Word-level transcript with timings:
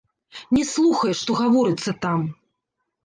Не 0.57 0.61
слухае, 0.69 1.13
што 1.21 1.37
гаворыцца 1.43 1.95
там. 2.07 2.29